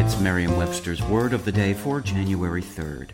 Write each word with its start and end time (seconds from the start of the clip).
It's 0.00 0.18
Merriam 0.18 0.56
Webster's 0.56 1.02
Word 1.02 1.34
of 1.34 1.44
the 1.44 1.52
Day 1.52 1.74
for 1.74 2.00
January 2.00 2.62
3rd. 2.62 3.10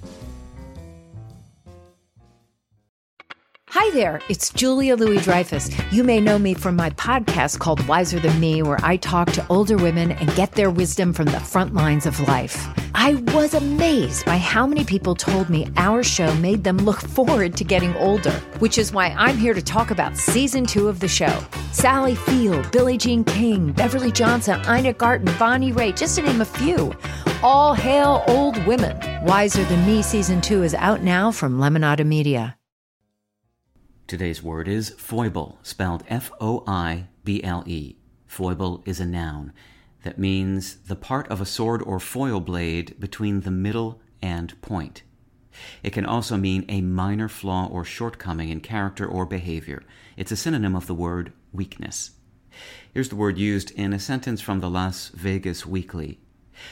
Hi 3.71 3.91
there, 3.91 4.21
it's 4.29 4.51
Julia 4.51 4.95
Louis 4.95 5.21
Dreyfus. 5.21 5.69
You 5.91 6.05
may 6.05 6.21
know 6.21 6.39
me 6.39 6.55
from 6.55 6.77
my 6.77 6.91
podcast 6.91 7.59
called 7.59 7.85
Wiser 7.89 8.21
Than 8.21 8.39
Me, 8.39 8.63
where 8.63 8.79
I 8.85 8.99
talk 8.99 9.33
to 9.33 9.45
older 9.51 9.77
women 9.77 10.13
and 10.13 10.33
get 10.37 10.53
their 10.53 10.71
wisdom 10.71 11.13
from 11.13 11.25
the 11.25 11.41
front 11.41 11.75
lines 11.75 12.07
of 12.07 12.21
life. 12.29 12.69
I 13.07 13.15
was 13.33 13.55
amazed 13.55 14.27
by 14.27 14.37
how 14.37 14.67
many 14.67 14.83
people 14.83 15.15
told 15.15 15.49
me 15.49 15.69
our 15.77 16.03
show 16.03 16.35
made 16.39 16.65
them 16.65 16.77
look 16.79 17.01
forward 17.01 17.57
to 17.57 17.63
getting 17.63 17.95
older, 17.95 18.33
which 18.59 18.79
is 18.79 18.91
why 18.91 19.15
I'm 19.17 19.39
here 19.39 19.55
to 19.55 19.63
talk 19.63 19.93
about 19.93 20.17
season 20.17 20.67
two 20.67 20.89
of 20.89 20.99
the 20.99 21.07
show. 21.07 21.39
Sally 21.71 22.17
Field, 22.17 22.69
Billie 22.73 22.99
Jean 22.99 23.23
King, 23.23 23.71
Beverly 23.71 24.11
Johnson, 24.11 24.61
Ina 24.69 24.95
Garten, 24.95 25.33
Bonnie 25.39 25.71
Raitt, 25.71 25.97
just 25.97 26.17
to 26.17 26.23
name 26.23 26.41
a 26.41 26.45
few. 26.45 26.93
All 27.45 27.75
hail 27.75 28.25
old 28.27 28.59
women. 28.67 28.99
Wiser 29.25 29.63
Than 29.67 29.87
Me 29.87 30.03
season 30.03 30.41
two 30.41 30.65
is 30.65 30.75
out 30.75 31.05
now 31.05 31.31
from 31.31 31.61
Lemonada 31.61 32.05
Media. 32.05 32.59
Today's 34.09 34.43
word 34.43 34.67
is 34.67 34.91
foible, 34.91 35.61
spelled 35.63 36.03
F 36.09 36.33
O 36.41 36.65
I 36.67 37.07
B 37.23 37.41
L 37.45 37.63
E. 37.69 37.99
Foible 38.27 38.83
is 38.85 38.99
a 38.99 39.07
noun 39.07 39.53
that 40.07 40.19
means 40.19 40.77
the 40.87 40.95
part 40.95 41.27
of 41.27 41.41
a 41.41 41.45
sword 41.45 41.83
or 41.83 41.99
foil 41.99 42.39
blade 42.39 42.95
between 43.01 43.41
the 43.41 43.51
middle 43.51 44.01
and 44.23 44.61
point. 44.63 45.03
It 45.83 45.93
can 45.93 46.07
also 46.07 46.37
mean 46.37 46.65
a 46.69 46.81
minor 46.81 47.29
flaw 47.29 47.67
or 47.67 47.85
shortcoming 47.85 48.51
in 48.51 48.61
character 48.61 49.05
or 49.05 49.27
behavior. 49.27 49.83
It's 50.17 50.31
a 50.31 50.37
synonym 50.37 50.77
of 50.77 50.87
the 50.87 50.95
word 50.95 51.33
weakness. 51.53 52.13
Here's 52.95 53.09
the 53.09 53.17
word 53.17 53.37
used 53.37 53.73
in 53.73 53.93
a 53.93 53.99
sentence 53.99 54.41
from 54.41 54.61
the 54.61 54.71
Las 54.71 55.09
Vegas 55.09 55.67
Weekly. 55.67 56.21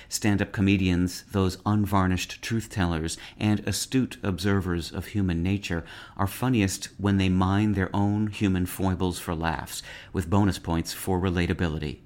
Stand 0.08 0.40
up 0.40 0.52
comedians, 0.52 1.24
those 1.32 1.58
unvarnished 1.66 2.40
truth 2.40 2.70
tellers, 2.70 3.18
and 3.36 3.66
astute 3.66 4.16
observers 4.22 4.92
of 4.92 5.06
human 5.06 5.42
nature, 5.42 5.84
are 6.16 6.28
funniest 6.28 6.88
when 6.98 7.16
they 7.16 7.28
mine 7.28 7.72
their 7.72 7.90
own 7.92 8.28
human 8.28 8.64
foibles 8.64 9.18
for 9.18 9.34
laughs, 9.34 9.82
with 10.12 10.30
bonus 10.30 10.60
points 10.60 10.92
for 10.92 11.18
relatability. 11.20 11.98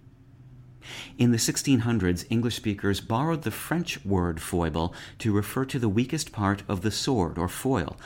In 1.16 1.32
the 1.32 1.38
1600s, 1.38 2.24
English 2.30 2.56
speakers 2.56 3.00
borrowed 3.00 3.42
the 3.42 3.50
French 3.50 4.04
word 4.04 4.40
foible 4.40 4.94
to 5.18 5.32
refer 5.32 5.64
to 5.66 5.78
the 5.78 5.88
weakest 5.88 6.32
part 6.32 6.62
of 6.68 6.82
the 6.82 6.90
sword 6.90 7.38
or 7.38 7.48
foil, 7.48 7.96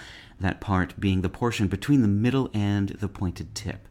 that 0.40 0.60
part 0.60 0.98
being 0.98 1.20
the 1.20 1.28
portion 1.28 1.68
between 1.68 2.02
the 2.02 2.08
middle 2.08 2.50
and 2.52 2.90
the 2.90 3.08
pointed 3.08 3.54
tip. 3.54 3.88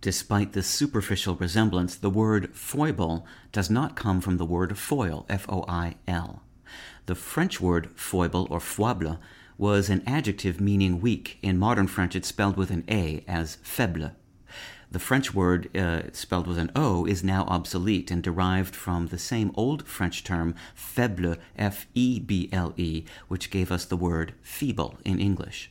Despite 0.00 0.52
this 0.52 0.66
superficial 0.66 1.34
resemblance, 1.34 1.94
the 1.94 2.08
word 2.08 2.54
foible 2.54 3.26
does 3.52 3.68
not 3.68 3.96
come 3.96 4.20
from 4.20 4.38
the 4.38 4.46
word 4.46 4.78
foil, 4.78 5.26
F 5.28 5.46
O 5.48 5.64
I 5.68 5.96
L. 6.08 6.42
The 7.06 7.14
French 7.14 7.60
word 7.60 7.90
foible 7.96 8.46
or 8.50 8.60
foible 8.60 9.20
was 9.58 9.90
an 9.90 10.02
adjective 10.06 10.58
meaning 10.58 11.02
weak. 11.02 11.38
In 11.42 11.58
modern 11.58 11.86
French, 11.86 12.16
it's 12.16 12.28
spelled 12.28 12.56
with 12.56 12.70
an 12.70 12.84
A 12.88 13.22
as 13.28 13.58
faible. 13.62 14.12
The 14.92 14.98
French 14.98 15.32
word 15.32 15.76
uh, 15.76 16.10
spelled 16.12 16.48
with 16.48 16.58
an 16.58 16.72
O 16.74 17.06
is 17.06 17.22
now 17.22 17.44
obsolete 17.44 18.10
and 18.10 18.20
derived 18.20 18.74
from 18.74 19.06
the 19.06 19.18
same 19.18 19.52
old 19.54 19.86
French 19.86 20.24
term 20.24 20.56
feble, 20.74 21.36
F 21.56 21.86
E 21.94 22.18
B 22.18 22.48
L 22.50 22.74
E, 22.76 23.04
which 23.28 23.50
gave 23.50 23.70
us 23.70 23.84
the 23.84 23.96
word 23.96 24.34
feeble 24.42 24.98
in 25.04 25.20
English. 25.20 25.70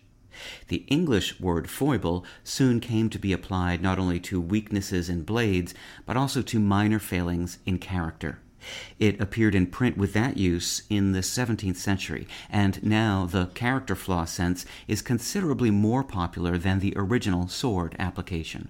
The 0.70 0.86
English 0.88 1.38
word 1.42 1.70
foible 1.70 2.23
soon 2.45 2.80
came 2.80 3.09
to 3.09 3.20
be 3.20 3.34
applied 3.34 3.81
not 3.81 4.00
only 4.00 4.22
to 4.22 4.39
weaknesses 4.39 5.09
in 5.09 5.23
blades, 5.23 5.73
but 6.06 6.16
also 6.16 6.42
to 6.44 6.58
minor 6.58 7.00
failings 7.00 7.58
in 7.66 7.78
character. 7.78 8.39
It 9.00 9.20
appeared 9.20 9.54
in 9.54 9.67
print 9.67 9.98
with 9.98 10.14
that 10.14 10.38
use 10.38 10.83
in 10.89 11.11
the 11.11 11.20
17th 11.20 11.76
century, 11.76 12.26
and 12.50 12.81
now 12.81 13.26
the 13.26 13.48
character 13.48 13.98
flaw 13.98 14.23
sense 14.23 14.66
is 14.88 15.02
considerably 15.02 15.72
more 15.72 16.06
popular 16.06 16.58
than 16.58 16.80
the 16.80 16.94
original 16.95 17.49
sword 17.49 17.98
application. 17.99 18.70